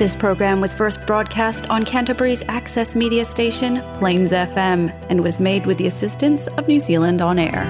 [0.00, 5.66] This program was first broadcast on Canterbury's access media station, Plains FM, and was made
[5.66, 7.64] with the assistance of New Zealand On Air.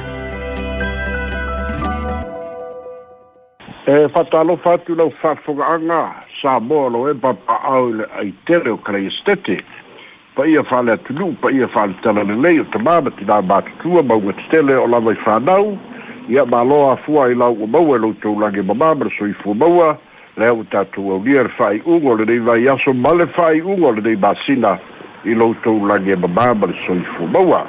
[3.84, 9.58] E whatalofa atu lau whawhunganga Samoa lo e papaau le aitere o Krestete.
[10.36, 14.86] Pa ia whale atunu, pa ia whale talanelei o tamama tina mātutua maunga tele o
[14.94, 15.66] lawai whanau.
[16.30, 19.90] Ia māloa fua i lau o maua lau taulange mamama so i fua maua.
[20.36, 24.78] leu tatou aulia le fa'ai'uga o lenei vaiaso ma le fa'ai'uga o lenei masina
[25.24, 27.64] i loutou lagi e mamā ma le soifu maua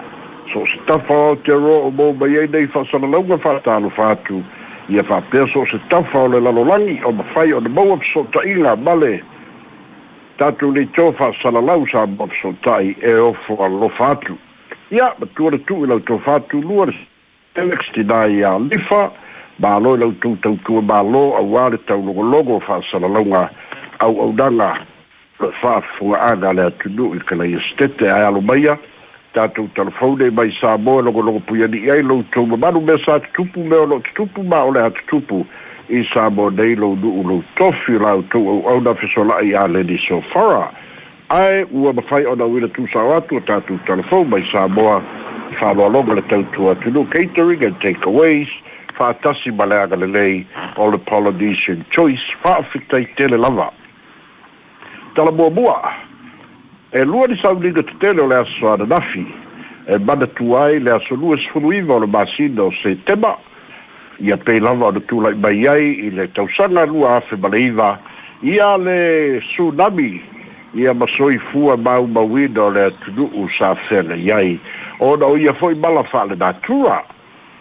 [0.54, 4.44] so o se tafa o te ro o mou mai ai nei fa'asalalauga fa'atalofa atu
[4.90, 8.96] ia fa'apea so o se tafa o le lalolagi o mafai ona maua fesoota'iga ma
[8.96, 9.20] le
[10.38, 14.38] tatou nei to fa'asalalau sa ma fesoota'i e ofo alofa atu
[14.92, 16.96] ia matua le tu'u i lautou fa'atulua le
[17.58, 19.10] sixty nine lifa
[19.62, 23.50] balo la tu tu tu balo a wale tau logo logo fa sala longa
[24.00, 24.74] au au danga
[25.62, 28.76] fa fu ada le tu du i kana i stete ai alo maya
[29.34, 32.82] ta tu telefone mai sa bo logo logo pu yadi ai lo tu ma nu
[32.82, 35.46] me sa tu pu me lo tu pu ma ole at tu pu
[35.94, 39.54] i sa bo dei lo du lo tofi la tu au au da fisola ai
[39.54, 40.72] ale di so fara
[41.30, 44.98] ai u ba fai ona wila tu sa watu ta tu telefone mai sa bo
[45.62, 48.50] fa lo logo le tu tu tu catering and takeaways away
[49.02, 50.46] whātasi ma le aga le lei
[50.78, 53.70] o le Polynesian choice whaafita i tele lava.
[55.16, 55.78] Tala mua mua,
[56.94, 59.24] e lua ni sauninga te tele o le aso ananafi,
[59.90, 63.34] e mana tuai le aso lua sfunuiva o le masina o se tema,
[64.32, 67.94] a pei lava o le tūlai mai ai i le tausanga lua afe maleiva,
[68.46, 70.22] ia le tsunami,
[70.78, 74.60] ia masoi fua mau mawina o le atunuu sa fele iai,
[75.00, 77.02] ona o ia foi mala wha natura,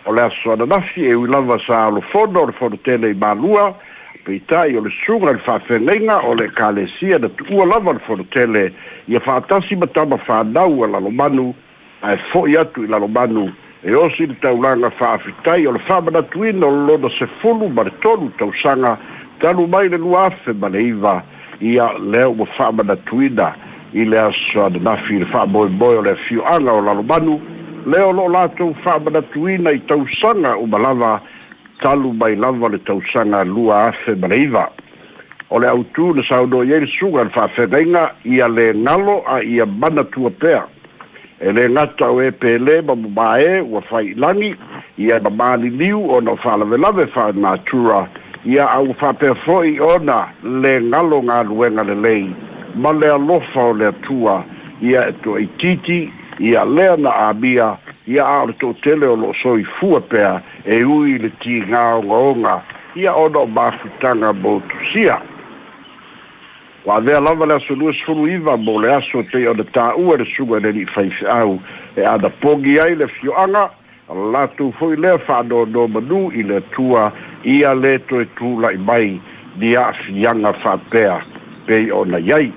[0.06, 3.76] o le aso ananafi e uilava sa alofono o le fonotele i malua
[4.24, 8.72] peitai o le suga le faafelega o le ekalesia na tu'ua lava le fonotele
[9.08, 11.54] ia fa'atasi matama fanau a lalomanu
[12.02, 13.52] ae fo'i atu i lalomanu
[13.84, 18.96] e osi le taulaga fa'afitai o le fa'amanatuina o lona sefulu ma le tolu tausaga
[19.40, 21.22] talu mai le lua afe ma le iva
[21.60, 23.52] ia lea ua fa'amanatuina
[23.92, 27.38] i le aso ananafi i le fa'amoemoe o le afio'aga o lalomanu
[27.86, 31.12] lea o lo'o latou fa'amanatuina i tausaga uma lava
[31.82, 34.66] talu mai lava le tausaga lua afe ma le iva
[35.50, 36.20] o le autū na
[36.64, 40.66] i ai le suga le fa'afegaiga ia le galo a ia manatua pea
[41.40, 44.54] e lē gata o e pele ma mamāē ua failagi
[44.98, 48.06] ia ma maliliu ona o fa'alavelave fa'anatura
[48.44, 52.28] ia au fa'apea fo'i ona le galo galuega lelei
[52.76, 54.44] ma le alofa o le atua
[54.80, 60.40] ia e to'aitiiti ia lea na abia ia a le toʻatele o loo soifua pea
[60.64, 62.62] e ui le tigaogaoga
[62.96, 65.20] ia ona o mafutaga mo tusia
[66.86, 70.56] uaavea lava le aso lua sefulu iva mo le aso pei ona taʻua le suga
[70.56, 71.58] i le lii faifeʻau
[71.96, 73.68] e ana pogi ai le fioaga
[74.32, 77.12] latou hoʻi lea faanonō manū i le atua
[77.44, 79.20] ia lē toe tulaʻi mai
[79.60, 81.20] ni aafiaga faapea
[81.66, 82.52] pei ona iai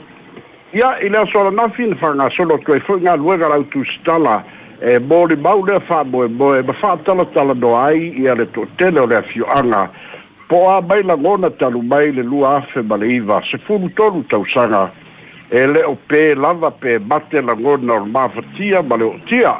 [0.73, 4.44] ia i le aso alanafi na faagasolo atu ai foi ga luega lautu sitala
[4.81, 9.89] e molimau lea faamoemoe ma faatalatalanoa ai ia le toʻatele o le afioaga
[10.50, 14.89] po a mai lagona talu mai le lua afe ma le iva sefulu tolu tausaga
[15.51, 19.53] e lē o pē lava pe mate lagona o le mafatia ma le oʻotia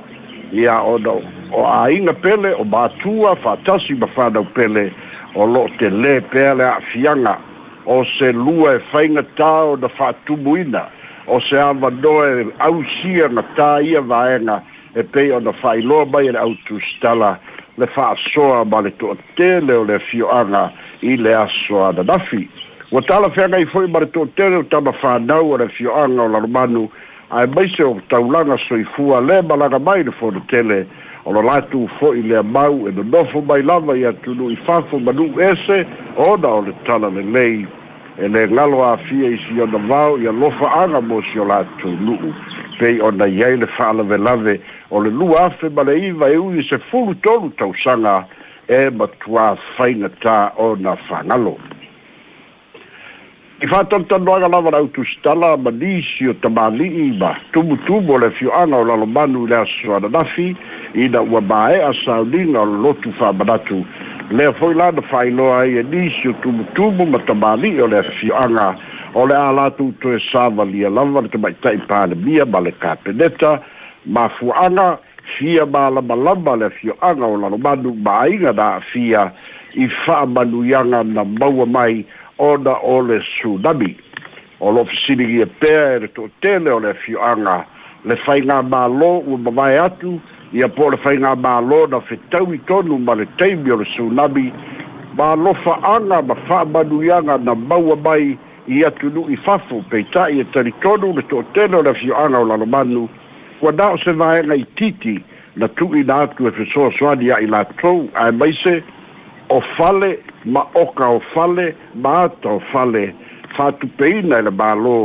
[0.52, 1.14] ia ona
[1.54, 4.90] o aiga pele o matua faatasi ma fanau pele
[5.36, 7.38] o loo telē pea le aafiaga
[7.86, 10.90] o se lua e faiga tā ona faatumuina
[11.28, 14.62] o se ava noe ausia na tāia vaega
[14.96, 17.38] e pei ona failoa mai e au tusitala
[17.78, 20.70] le fa'asoa ma le to'atele o le afio'aga
[21.02, 22.48] i le aso ananafi
[22.92, 26.90] ua talafeagai fo'i ma le to'atele o tamafānau o le afio'aga o lalomanu
[27.32, 30.84] ae maise o taulaga soifua le malaga mai le fonotele
[31.26, 35.86] o lo latu fo'i le amau e nonofo mai lava ia tulu'i fafo manu'u ese
[36.20, 37.66] ona o le talalelei
[38.18, 42.34] e le a fia i si ona vao ia aga mo si o latou nu'u
[42.80, 44.60] pei ona iai le fa'alavelave
[44.92, 48.28] o le lua afe ma le iva e ui se fulu tolu tausaga
[48.70, 51.58] e matuā faigatā ona fa'agalo
[53.64, 58.86] i fa'atolotanoaga lava le autusitala ma nisi o tamāli'i ma tumutumu o le fio'aga o
[58.92, 60.54] lalomanu i le aso ananafi
[61.02, 63.82] ina ua māe'a sauliga o le lotu fa'amanatu
[64.32, 68.78] lea foi la na failoa ai e nisi o tumutumu ma tamālii o le afioaga
[69.14, 73.60] o le a latuutoe savalia lava le tamaitaʻi palemia ma le anga
[74.06, 74.98] mafuaaga
[75.38, 79.32] fia malamalama le afioaga o lalomanu ma aiga na aafia
[79.76, 82.06] i faamanuiaga na maua mai
[82.38, 83.96] ona o le sunami
[84.60, 87.66] o loo fesiligia pea e le toʻatele o le afioaga
[88.06, 90.20] le faigā mālō ua atu
[90.54, 94.52] ia po o le faiga mālō na fetaui tonu ma le taimi o le sunami
[95.18, 98.28] mālofa'aga ma fa'amanuiaga na maua mai
[98.78, 103.08] i atu nu'i fafu peita'i e talitonu le to'atele o le afio'aga o lalomanu
[103.64, 105.16] ua na o se vaega i titi
[105.56, 108.76] na tu'uina atu e fesoasoani a'i latou ae maise
[109.50, 110.12] o fale
[110.46, 111.68] ma oka o fale
[112.06, 113.08] ma ata o fale
[113.58, 114.98] fa'atupeina i le mālō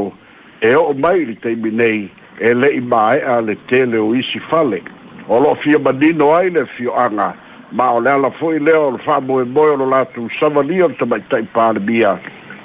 [0.61, 2.05] e o'o mai i le taimi nei
[2.37, 4.85] e le'i mae'a le tele o isi fale
[5.29, 7.35] o lo fia manino ai le fio anga
[7.73, 10.63] ma o le ala foi leo o le wha moe moe o lo latu sava
[10.65, 12.17] ni o le tamai tai pāle bia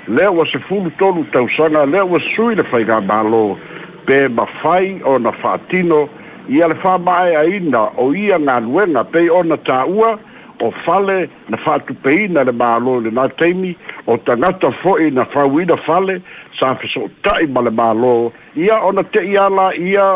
[0.07, 3.59] leo wa se fulu tonu tau sanga leo wa sui le whaiga malo
[4.07, 6.07] pe ma whai o na whaatino
[6.47, 10.15] i ale wha mai a ina o ia ngā nuenga pe o na tā ua
[10.63, 13.75] o fale na fatu peina le malo le na teimi
[14.07, 16.21] o tangata foi na fawina fale
[16.59, 20.07] sa fiso tai ma le malo ia ona te ia la ia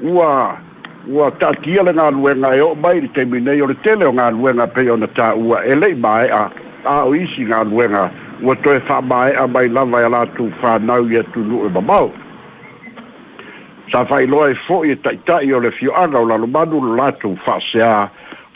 [0.00, 0.67] ua
[1.10, 4.90] ua taʻatia le galuega e oo mai le taiminei o le tele o galuega pei
[4.90, 6.50] ona taʻua e leʻi māeʻa
[6.84, 8.10] a o isi galuega
[8.44, 12.12] ua toe faamāeʻa mai lava ia latou fānau ia tunuu e, e mamao
[13.92, 18.10] sa faailoa e fo'i e taʻitaʻi o le fioaga o lalomanu lo latou faaseā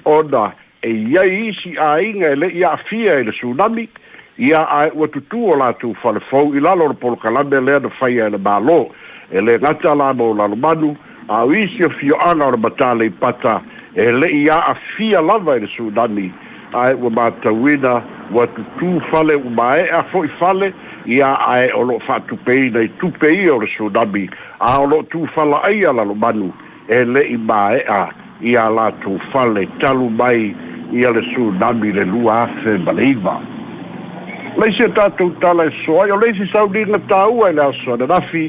[0.05, 0.51] ona
[0.85, 3.87] e iai isi āiga e leʻi aafia i e le sunami
[4.39, 8.29] ia ae ua tutū o latou falefou i lalo o le polokalame lea na faia
[8.29, 8.79] e le mālō
[9.41, 13.61] e lē gata la mo lalomanu la auisi o fio'ala o le matala i pata
[13.97, 16.29] e le'i a afia lava i le sulani
[16.83, 17.95] ae ua matauina
[18.35, 20.73] ua tutū fale ua mae'a fo'i fale
[21.17, 24.27] ia ae o lo'o fa'atupeina i tupe ia o le sunami
[24.61, 26.51] a o lo'o tufala'aia lalo manu
[26.89, 28.01] e le'i mae'a
[28.53, 30.53] ia latou fale talu mai
[30.93, 33.39] ia le sunami le lua afe ma le iva
[34.61, 38.47] laisi a tatou tala e soai o leisi saulina tāua i le aso ananafi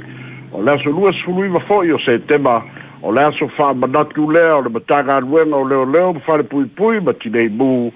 [0.53, 2.57] o le aso lua sefuluiva fo'i o setema
[3.03, 7.91] o le aso fa'amanatu lea o le matagaluega o leoleo ma falepuipui ma tineimu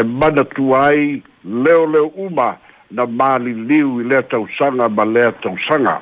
[0.00, 2.56] e manatu ai leoleo uma
[2.90, 6.00] na maliliu i lea tausaga ma lea tausaga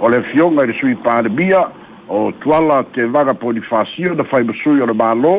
[0.00, 1.66] o le fioga i le sui palemia
[2.08, 5.34] o tuala te vaga polifasio na faimasui o le mālō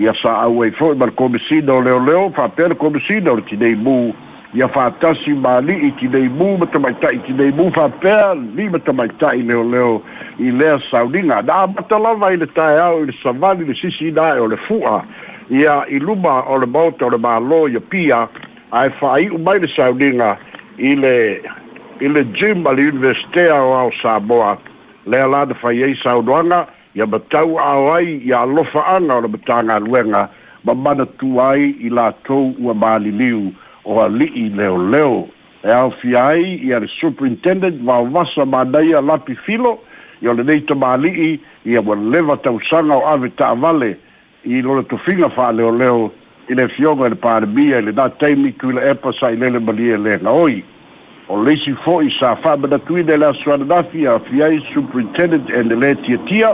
[0.00, 3.44] ia sa au ai fo'i ma le komisina o leoleo fa'apea le komisina o le
[3.52, 4.14] tineimu
[4.54, 10.00] ia fa'atasi mali'i tinei mu ma tamaita'i tinei mu fa'apea lima tamaita'i leoleo
[10.40, 14.48] i lea sauniga na amata lava i le taeao i le savali le sisinae o
[14.48, 15.02] le fu'a
[15.50, 18.22] ia i luma o le maota o le mālō ia pia
[18.72, 20.38] ae fa'ai'u mai le sauniga
[20.78, 21.42] i le
[22.00, 24.56] i le jim a le universitea o ao samoa
[25.06, 26.64] lea la na fai ai saunoaga
[26.94, 30.28] ia matau ao ai ia alofa'aga o le matagaluega
[30.64, 33.52] ma manatū ai i latou ua maliliu
[33.88, 35.26] o ali'i leoleo
[35.64, 39.78] e aofia ai ia le superintendent vaovasa madaia lapi filo
[40.22, 43.90] i o lenei tamāli'i ia ua leva tausaga o ave ta'avale
[44.44, 46.10] i lona tufiga fa'aleoleo
[46.48, 49.94] i le fioga i le palemia i lenā taimi tuila epa sa i lele malie
[49.96, 50.60] e lega oi
[51.28, 56.52] o leisi fo'i sa fa'amanatuina i le asoananafi aofia ai superintendent e lē tiatia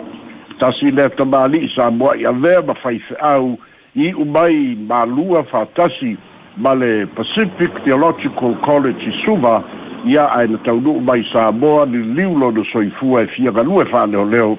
[0.62, 3.56] tasi le tamāli'i sa moa'i avea ma faife'au
[3.94, 6.14] i umai mālua fatasi
[6.56, 9.62] male Pacific Theological College Suva
[10.06, 14.58] ia ae na taunuu mai sa Samoa liliu lona soifua e fiagalue fa'aleoleo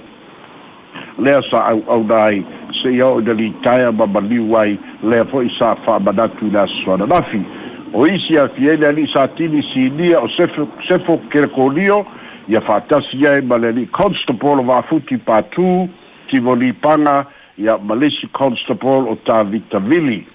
[1.24, 2.44] lea sa auauna ai
[2.84, 7.42] se'ia o ina litaia ma maliu ai lea fo'i sa fa'amanatu i le asosoananafi
[7.94, 12.06] o isi fia le ali'i sa tini sinia o sefo sefo kelekolio
[12.48, 15.88] ia fa'atasi ai ma le ali'i constable o va'afuti patū
[16.30, 17.26] tivolipaga
[17.58, 20.26] ia malesi constable o tavitavili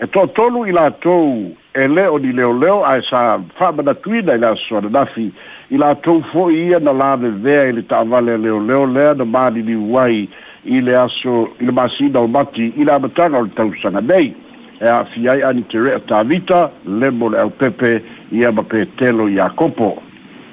[0.00, 5.32] e toʻatolu i ele e leo ni leoleo ae sa fa'amanatuina i le asoananafi
[5.70, 10.28] i latou fo'i ia na lavevea i le ta'avale a leoleo lea na maliliu ai
[10.64, 14.34] i le aso i le masina o mati i le amataga o le tausaga nei
[14.80, 19.98] e a ai anitere'a tavita lemo le Pepe ia ma petelo i iakopo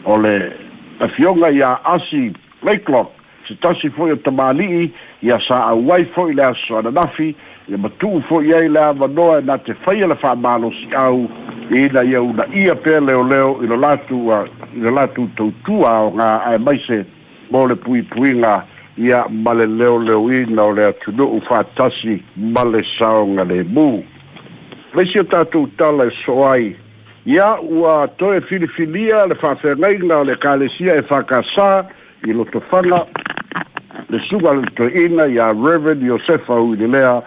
[0.05, 0.51] o le
[1.00, 3.10] tafioga iā asi laiclock
[3.48, 4.91] se tasi fo'i o tamāli'i
[5.31, 7.36] a sa auai fo'i le aso ananafi
[7.69, 11.19] ia matuu fo'i ai le avanoa e na te faia le fa'amalosi'au
[11.69, 14.39] ina ia unaia pea leoleo i lo latu a
[14.75, 17.05] i lo latu tautua aogā ae maise
[17.51, 18.63] mo le puipuiga
[18.97, 24.01] ia ma le leoleoina o le atunu'u fa'atasi ma le saoga lemū
[24.95, 26.73] laisi o tatou tala e so ai
[27.25, 31.69] ia ua toe filifilia le fa'afegaiga o le kalesia e fakasā
[32.25, 33.05] i lotofaga
[34.09, 37.21] le suga le toe'ina ia reven iosefa uilelea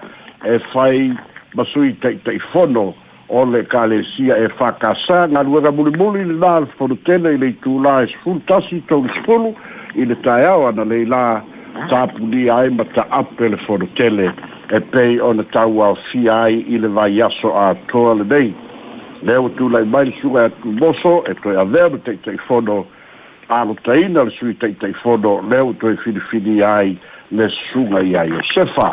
[0.45, 1.13] e fai
[1.55, 2.95] masui tai tai fono
[3.29, 8.07] o le kalesia e fakasa nga luega mulimuli le la forutele i le itulā e
[8.09, 9.55] sefulu tasi tau sefulu
[9.95, 11.43] i le taeao ana le ilā
[11.91, 14.33] tapulia ai ma taape le forutele
[14.71, 18.53] e pei ona tau aofia ai i le vaiaso atoa lenei
[19.23, 22.83] lea ua tulai mai suga e atumoso e toe avea ma taʻitaʻifono
[23.49, 26.99] alotaina le sui taʻitaʻifono lea ua toe filifili ai
[27.31, 28.91] le suga iā iosefa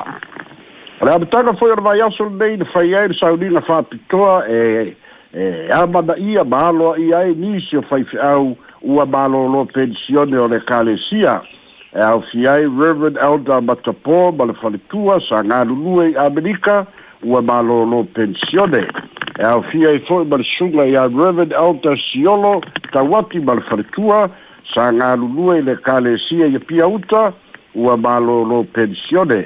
[1.01, 4.95] Ramatanga foi ona vaiaso lenei na faiai le fa faapitoa e
[5.33, 5.67] e
[6.05, 8.57] da ia balo a'i inicio e nisi o u
[8.95, 11.41] ua malōlō pensione o le calesia
[11.95, 16.85] e aofia ai river elda batapo ma le faletua sa lue i amerika
[17.23, 18.87] ua malōlō pensione
[19.39, 24.29] e aofia ai fo'i ma le suga river reverend elda siolo tauati ma le faletua
[24.75, 27.31] sa galulue i le calesia ia piauta
[27.75, 29.45] u ua malōlō pensione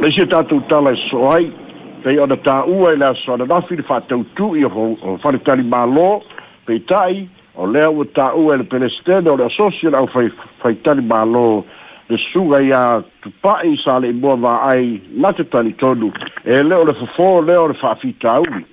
[0.00, 1.48] le se tatou talaeso ai
[2.04, 6.08] pei ona tāua i le asoananafi le faatautui o faletali mālō
[6.68, 7.24] peitaʻi
[7.60, 10.08] o lea ua tāua i le pelestene o le asosi le au
[10.62, 11.44] faitali mālō
[12.10, 12.82] le suga iā
[13.22, 16.10] tupa'i sa I moa ai, na te talitonu
[16.44, 18.64] e le o le fofō le o le fa'afitauli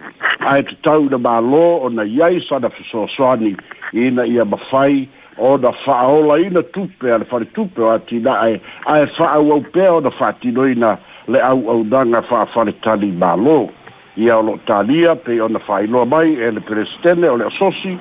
[0.50, 3.56] ae tatau na mālō in iai sa na fesoasoani
[3.94, 8.02] ina ia mafai ona fa'aolāina tupe a le faletupe o a
[8.50, 9.94] e ae fa'auau pea
[11.28, 13.70] le au au danga fa fa le tali malo
[14.18, 17.98] ia lo talia pe ona fai lo mai e le presidente o le sosi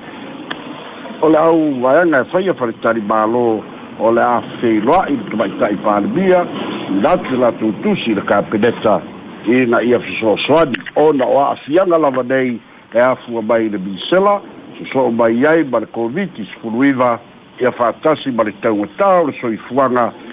[1.21, 3.63] o le au vaianga e fai a fa le tali malo
[3.99, 6.47] o le a fei loa i le tumai tai pandemia
[7.01, 9.01] lati la tutusi le kapeneta
[9.47, 12.59] i na ia fisoswani ona o a afianga lava nei
[12.93, 14.41] e afua mai le bisela
[14.77, 17.19] susoo mai ai ma le koviti sifuluiva
[17.61, 20.11] ia fa atasi ma le taugatao le soifuaga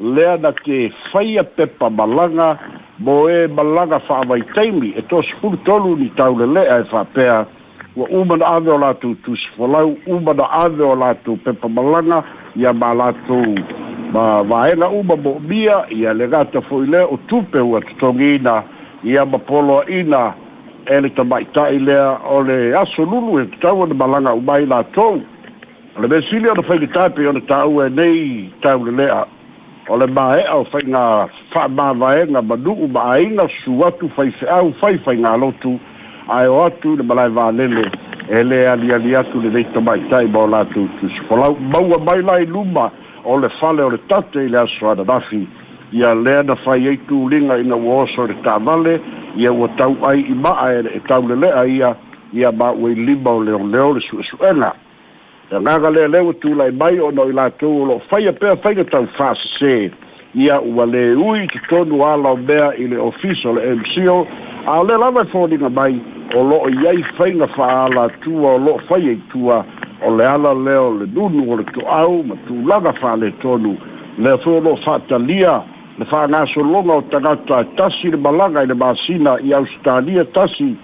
[0.00, 2.58] lea na te faia pepa malaga
[2.98, 7.46] mo e malaga fa'avaitaimi e tosipulu tolu ni taulelea e fa'apea
[7.96, 12.24] ua uma na ave o latou tusifolau uma na ave o latou pepa malaga
[12.56, 13.54] ia ma latou
[14.12, 18.64] ma vaega uma mo'omia ia le gata fo'i lea o tupe ua totogiina
[19.04, 20.34] ia ma poloa'ina
[20.90, 25.22] e le tama'ita'i lea o le aso lulu e tatau ona malaga umai latou
[26.02, 29.22] le mesili ona faigatā pei ona ta'ua e nei taulelea
[29.88, 35.36] o le maeʻa o faiga faamāvaega ma nuu ma aiga su atu faifeʻau fai faiga
[35.36, 35.74] lotu
[36.32, 37.82] ae o atu le malae valele
[38.32, 42.90] e lē aliali atu lelei tamaʻitaʻi ma o latou tusukolau maua mai lai luma
[43.24, 45.44] o le fale o le tate i le aso ananafi
[45.92, 49.00] ia lea na fai ai tuliga ina ua oso i le tavale
[49.36, 51.92] ia ua tau ai i maʻa e tau lelea ia
[52.32, 54.83] ia ma ua i lima o leoleo le suʻesuʻega leo, leo, leo, leo, leo, leo,
[55.50, 59.06] gaga lea lea ua tulai mai ona i latou o loo faia pea faiga tau
[59.16, 59.90] fasesē
[60.34, 64.26] ia ua lē ui totonu alao mea i le ofisa o le mco
[64.66, 66.00] a o le lava e foniga mai
[66.34, 69.64] o loo iai faiga fa'alatua o loo faia itua
[70.06, 73.76] o le ala lea o le nunu o le to'au ma tulaga fa'alētonu
[74.18, 75.60] lea foi o loo fa'atalia
[75.98, 80.74] le fa'agasologa o tagata e tasi le malaga i le masina i australia tasi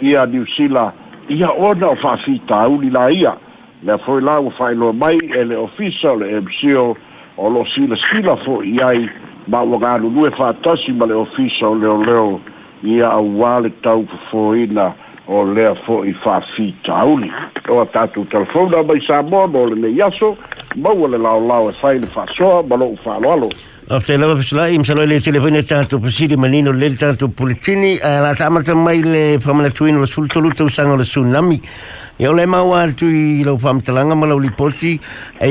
[0.00, 0.92] ia niusila
[1.28, 3.36] ia ona o fa'afitauli la ia
[3.82, 6.96] le foi la ua faailoa mai e le ofisa o le mco
[7.36, 9.08] o sila silasila fo'i ai
[9.48, 12.40] ma ua galulue fa'atasi ma le ofisa o leoleo
[12.82, 14.92] ia auā le tau fofoina
[15.28, 17.30] o lea fo'i fa'afitauli
[17.68, 20.36] o a tatou telefona mai sa moa mo lenei aso
[20.84, 23.48] o le laolao e fai le fa'asoa ma lo'u fa'aloalo
[23.92, 24.68] Αυτά είναι ψηλά.
[24.68, 27.98] Η μισαλό είναι η τηλεφωνία ήταν το πρισίδι με νίνο λέει ήταν το πουλτσίνι.
[28.02, 31.60] Αλλά τα άματα μάει λέει φάμε να του είναι ο σούλτο λούτο σαν ο σουνάμι.
[32.16, 35.00] Η όλα είμαι ο άρτου η λαοφάμε τα λάγα μάλλον λιπότη.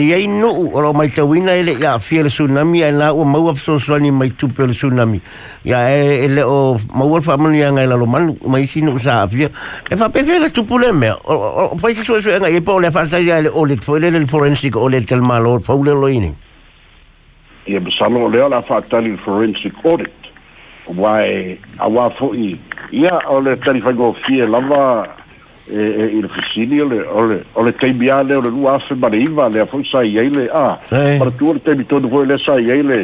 [0.08, 2.78] Η αι νου ο ρωμαϊ τα ουίνα η αφία ο σουνάμι.
[2.78, 5.22] Η αλλά ο μαού αυτό ο σουάνι μαϊ του πέρα ο σουνάμι.
[5.62, 9.50] Η αι ο μαού αφάμε η αγα η λαλομάν μαϊ σύνο ο σάφια.
[9.92, 11.18] Η φα πεφέρα του που λέμε.
[11.24, 15.62] Ο φαίχη σου έγα η πόλη αφάσταγια όλη τη φορέ είναι φορένσικο όλη τελμάλο.
[15.66, 16.38] Φαούλε λοίνει.
[17.70, 20.30] ia masalo o le o la faatali forensic audit
[20.98, 22.56] uae auā fo'i
[23.04, 24.82] ia o le talifaigofie lava
[25.70, 29.12] e, e i le fesili ole ole ole taimiā le o le lua afe ma
[29.14, 30.66] le iva lea fo'i sa iai a
[31.24, 33.04] manatua le taimi tonu foi lea sa iai le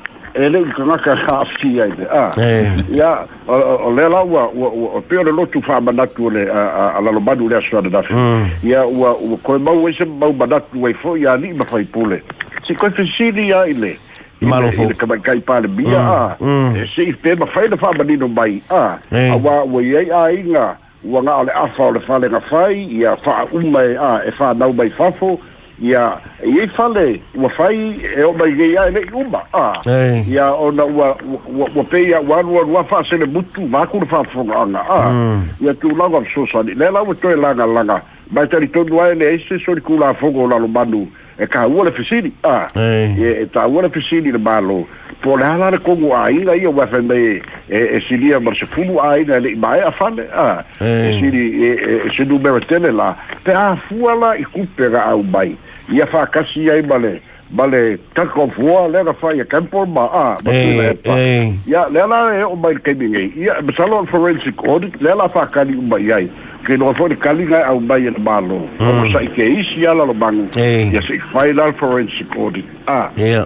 [0.35, 2.31] e le ka nga ka ha fi ai de ah
[2.89, 6.45] ya o le la wa o pe o le lotu fa ma na tu le
[6.47, 6.55] mm.
[6.55, 8.15] a la lo badu le so da fi
[8.63, 11.51] ya wa ko ba we e se ma ba da tu we fo ya ni
[11.53, 12.21] ma fai pole
[12.67, 13.97] si ko fi si di ai le
[14.41, 16.29] malo fo ka ba kai pa le bia ah
[16.95, 19.83] se i pe ma fai le fa ba ni no mai ah a wa we
[19.91, 23.43] ya ai nga wa nga o le afa le fa le nga fai ya fa
[23.51, 25.35] u mai ah e fa na u mai fa fo
[25.81, 26.17] ia
[26.55, 27.75] ia fale ua fai
[28.15, 29.71] e o mai ia ele uma a
[30.29, 31.17] ia ona ua
[31.75, 32.09] ua pe mm.
[32.09, 35.09] ia ua ua ua fa se le butu ma ku fa fonga a
[35.59, 39.01] ia tu langa so sa ni le la ua toe langa langa mai tari tonu
[39.01, 41.07] ai le ese so ni kula fongo la lo manu
[41.39, 44.85] e ka ua le fisini a e ta ua le fisini le malo
[45.23, 47.41] po le hala le kongo a inga ia ua fende e
[48.05, 52.09] e é mar se fulu a inga le mai a fale a e siri e
[52.13, 55.57] se numero tele la pe a fuala i kupera au mai
[55.91, 57.21] ia fa'akasi ai ma le
[57.51, 62.75] ma le takofua le a e kempor ma a ia le la e o mai
[62.81, 66.29] kaimingei ia masalo forensic audit le la fa'akali umai ai
[66.63, 69.11] ke no fo kali ngai au mai na e malo o mm.
[69.11, 73.45] sa ke isi ala lo bangu ia se fai la forensic audit a ia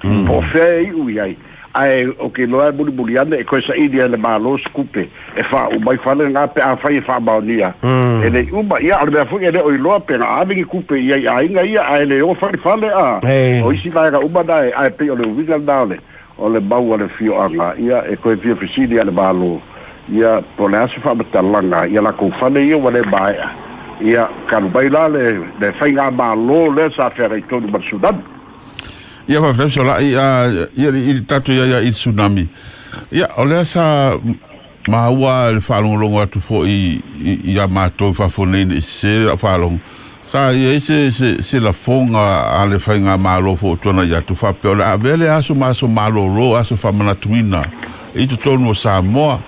[0.00, 0.46] po mm.
[0.52, 1.36] fei u ai
[1.74, 5.04] ae o ke loa e bulibuli ane e koe saʻili ale mālo sekupe
[5.38, 8.22] e faʻaumai falegagā pe afai e faamaonia hmm.
[8.26, 11.28] e lei uma ia ole mea foʻi ele o iloa pe gaavegi kupe ia i
[11.30, 13.20] aiga ia ae le oga falefale a
[13.64, 16.00] o isi laega uma nae ae pei o le uwiga lna ole
[16.38, 19.60] o le mau a le fioaga ia e koe fiofesili a le mālo
[20.10, 23.52] ia pole ase faamatalaga ia lakou fale ia ua le maeʻa
[24.10, 25.24] ia kalumai la le
[25.60, 28.22] le faigā mālo lea sa feagaitonu ma le sudan
[29.30, 30.26] ia faafetai solaʻi a
[30.82, 32.48] ia liʻi tatou ia i tsunami
[33.14, 34.16] ia o lea sa
[34.90, 39.78] maua le faalogologo atu foʻi ia matou faafonei le isi se faalogo
[40.22, 42.24] sa ia ise se se la fonga
[42.62, 46.76] ale fainga malo fo tona ya tu fa pe la vele aso maso malo aso
[46.76, 47.64] faamanatuina
[48.14, 49.38] i totonu o sa mo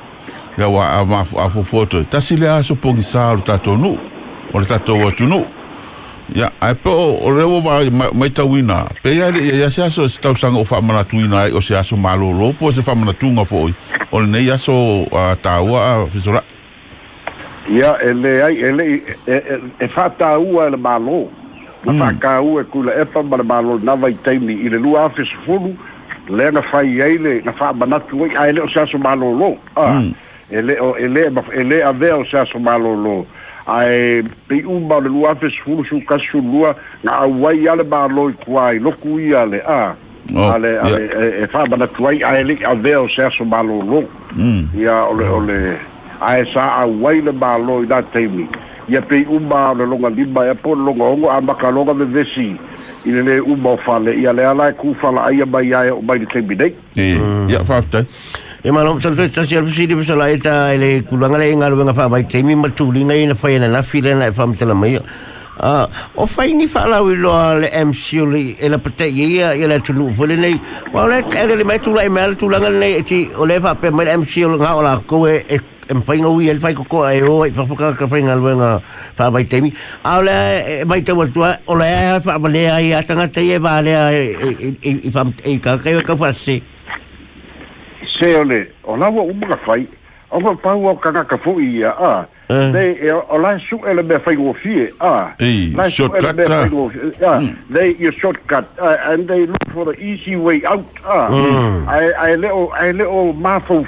[0.59, 3.99] ya wa ma fo foto ta sile aso pongi sa ta tonu
[4.55, 5.43] o le tatou wa tunu
[6.35, 8.87] Ya, ai pe o reo mai mai tawina.
[9.03, 9.27] Pe ia
[9.61, 12.83] ia se aso se tau o fa manatuina ai o se aso malolo po se
[12.83, 13.75] fa manatunga foi.
[14.11, 16.43] O ne aso a taua a fisora.
[18.01, 19.03] ele ai ele
[19.81, 21.29] e fa taua le malo.
[21.85, 25.77] Na fa kaua kula e pa mal malo na vai taimi ile lua fisfulu.
[26.31, 29.59] Le na fai ai le na fa manatu ai ai le o se aso malolo.
[29.77, 30.01] Ah.
[30.01, 30.15] Mm.
[30.51, 33.19] Ele ele ele avea o se aso malolo.
[33.21, 33.42] Mm.
[33.67, 38.35] ae pei uma o le lua afe sefulu sukasulua na auai a le mālo i
[38.45, 39.95] kua i loku ia le a
[40.55, 44.03] ale ale e, e fa'amanatu ai ae le'i avea o se aso mālōlō
[44.37, 44.69] mm.
[44.79, 45.59] ia ole ole
[46.21, 48.49] ae sa auai le mālō i la taimi
[48.89, 52.49] ia pei'uma o le loga lima ea po le logaogo a amakaloga vevesi
[53.05, 56.27] i le lē uma o fale'ia lea la e kūfala'aia mai ae o mai le
[56.27, 57.49] taimi nei eh, mm.
[57.51, 58.07] ia fa'apetai
[58.65, 61.95] e malo sa to ta sia pisi di sala ita ele kulanga le ngalo nga
[61.99, 64.95] fa bai temi ma tu linga ina fa ina na file na fa mtela mai
[65.59, 69.51] a o fa ini fa la wi lo le mc le ele pete ye ya
[69.51, 70.55] ele tu lu fole nei
[70.95, 73.91] wa le ele mai tu la email tu langa nei ti o le fa pe
[73.91, 75.43] mai mc nga ola ko e
[75.91, 78.79] em fainga ui el fai koko e o e fa fuka ka fainga luenga
[79.19, 79.75] fa bai temi
[80.07, 84.07] a ole e bai tawa tua ole e fa balea i atanga te e balea
[84.15, 86.72] i fa e ka ka ka fa se
[88.23, 89.87] se o le o lawa o mga fai
[90.31, 92.71] o ka pau o kakaka fo i a a eh.
[92.73, 95.35] le e o la su e le fai o fie a
[95.75, 96.71] la su e le fai
[97.27, 97.39] a
[97.71, 98.65] le shortcut
[99.11, 102.39] and they look for the easy way out a mm.
[102.39, 103.35] le o le o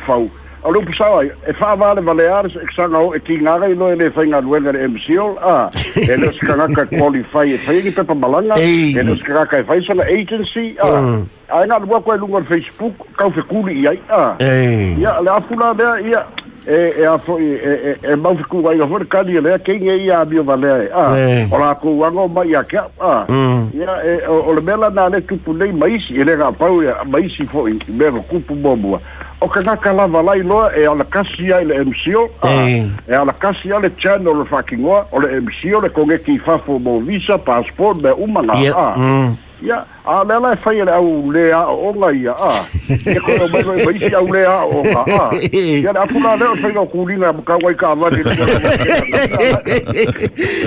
[0.07, 0.29] fau
[0.65, 3.97] o pusau ai, e wha vale Baleares, e xanga o, e ki ngara ilo e
[3.97, 8.93] le whainga luenga le MCO, a, e le skangaka qualify e whaingi pepa malanga, e
[8.95, 11.27] le skangaka e whaisana agency, a, mm.
[11.51, 15.75] a e nga lua koe lunga Facebook, kau whekuli i ai, a, ia, le afula
[15.75, 16.25] mea, ia,
[16.67, 19.59] e e a foi e e, e, e mau fiku vai ga for kali le
[19.61, 21.13] quem é ia bio vale ah
[21.53, 23.69] ora ku wango mai ia ka ah mm.
[23.77, 27.75] ia e o le mela na le tupu nei mais ele ga pau mais foi
[27.87, 28.99] me ku pu bobo
[29.45, 32.65] o ka ngaka lava lai loa e ala kasi ai le emisio ah,
[33.09, 36.79] e ala kasi ai le channel le whakingoa o le emisio le kongeki i fafo
[36.79, 38.97] mo visa, passport, me umanga ah.
[38.97, 39.37] mm.
[39.63, 43.15] ia, ia, a le la fai le au le a o nga ia a e
[43.17, 46.45] ko no mai mai si au le a o ka a ia na pula le
[46.45, 48.21] o fai ga kuli na ka wai ka ma ni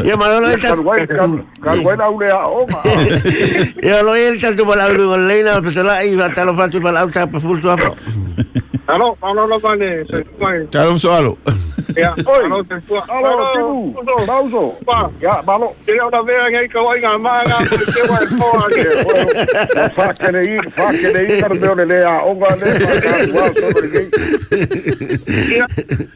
[0.08, 1.21] ia ma no le ta wai ka
[1.62, 2.82] ka wai na au le a o ma
[3.86, 6.56] ia lo el ta tu bala u le na pe tela i va ta lo
[6.58, 7.93] fa tu bala u ta pe fulso a pro
[8.88, 11.38] alo alo lo vale se fai ta lo so alo
[11.95, 12.65] ia oi alo
[13.06, 17.58] alo tu bauzo pa ia malo ia na vea ngai ka wai ga ma ga
[17.69, 19.26] te wai ko a
[19.95, 22.71] fakene i fakene i kar me onele a onga ne
[23.35, 26.07] wa so ni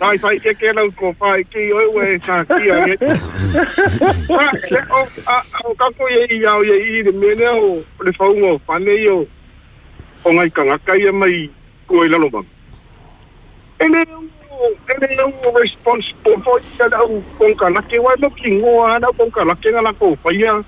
[0.00, 2.94] Tai fai ke ke lau ko fai ki oi we ka ki a ye.
[5.26, 5.36] A
[5.70, 7.74] o kako ye i au ye i de mene o
[8.08, 9.18] le faungo fane i o
[10.24, 11.50] o ngai ka ngakai e mai
[11.86, 12.48] kua i lalo bang.
[13.84, 18.16] E ne au e ne au o responsible fo i ka lau konka lake wai
[18.24, 20.62] no ki ngoa na konka lake ngana ko fai a.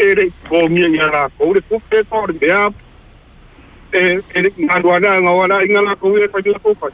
[0.00, 2.70] Erik Gomien Yala Kore Kupe Kore Dea
[3.92, 6.90] Erik Naruara Ngawara Ingala Kore Kajila Kupa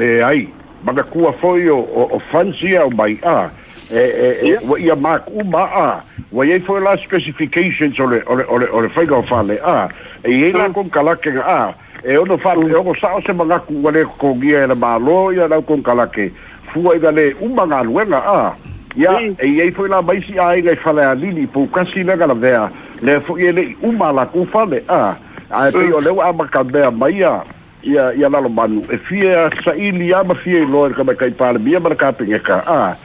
[0.00, 0.48] E ai,
[0.84, 3.50] maka kua foi o, o, o fansia o mai a
[3.90, 4.62] e, e, yeah.
[4.64, 8.88] wa ia mak u ma a wa ia foi la specifications o ole o ole
[8.88, 9.90] fai go fale a
[10.24, 10.56] e ia mm.
[10.58, 12.72] la kon kalake a e ono fa mm.
[12.72, 15.82] e ono sa o se manga ku wale ko gia era malo ia la kon
[15.84, 16.32] kalake
[16.72, 18.56] fua i gale u manga luenga a
[18.96, 19.36] ia niin.
[19.38, 22.70] e ai foi la maisi ai le fale alini pou kasi lega la vea
[23.02, 25.16] le foi ele uma la ku fale a
[25.50, 25.94] ai pe mm.
[25.94, 27.42] o leu ama ka vea mai a
[27.82, 31.80] ia ia lalo manu e fia saili ama fia i loa ka kai pale bia
[31.80, 32.96] mana ka pengeka a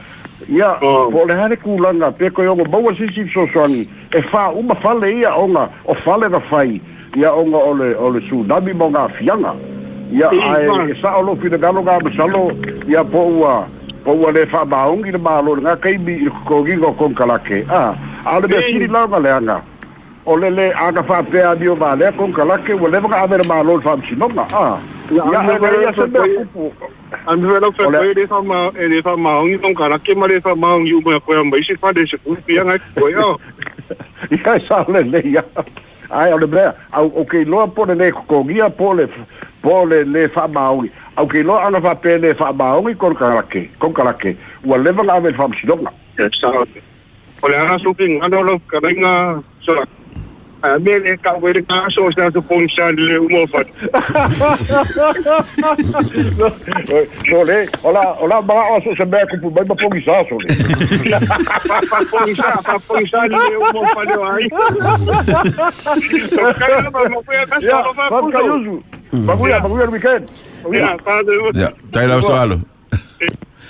[0.48, 1.10] ia mm.
[1.12, 5.32] po le hare kulanga pe ko yongo baua sisi sosoani e fa uma fale ia
[5.34, 6.80] onga o fale na fai
[7.16, 9.54] ia onga ole ole tsunami mo nga fianga
[10.12, 12.52] ia niin, ai e sa olo fina galo ga masalo
[12.88, 13.68] ia po ua
[14.04, 17.72] pou wale fap maongi l mga alon akay mi kukogi gwo kong kalake a,
[18.26, 19.58] alebe siri la wale anga
[20.26, 23.36] ole le aga fape a mi e yo a le kong kalake wale voka ame
[23.38, 24.80] l ma lon fap shinonga, a
[25.10, 26.06] ya anwe l akwe
[27.26, 29.00] anwe l akwe le fap maongi anwe
[29.88, 31.86] l akwe le fap maongi anwe l akwe le fap
[40.54, 43.62] maongi au ke lo ala fa pe le fa ba o mi kon kala ke
[43.82, 44.30] kon kala ke
[44.70, 45.90] wa le va ave fa si donga
[47.42, 49.14] o le ana su ping ana lo ka venga
[49.66, 49.72] so
[50.68, 53.60] a me le ka le ka so sta to pon sha le u mo fa
[57.30, 57.58] so le
[57.90, 60.48] ola ola ba o se be ku pu ba pon sha so le
[61.26, 61.36] fa
[62.12, 64.44] pon sha fa pon sha le u mo fa le ai
[66.30, 66.42] so
[69.98, 70.04] ka ba
[70.66, 72.56] Ya, tayo lang sa alo.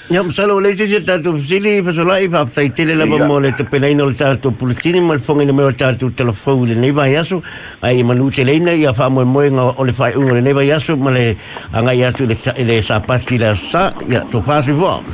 [0.08, 3.04] Ya, sa lo le tisi ta tu sili pa so lai pa ta tele la
[3.04, 6.72] bomo le te pena ino ta tu pulitini mal fongi no meo ta tu telefoni
[6.72, 7.44] le nei vai aso
[7.84, 10.40] ai manu te le nei ya fa mo mo nga o le fai ungo le
[10.40, 11.36] nei vai aso male
[11.76, 15.04] anga ya tu le le sa pa ti la sa ya tu fa si vo.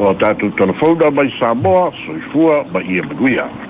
[0.00, 3.50] Po ta tu telefoni da mai sa mo so fu ba ia